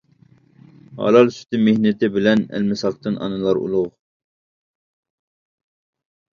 ھالال 1.01 1.29
سۈتى 1.35 1.59
مېھنىتى 1.67 2.09
بىلەن، 2.15 2.43
ئەلمىساقتىن 2.59 3.21
ئانىلار 3.27 3.63
ئۇلۇغ. 3.63 3.87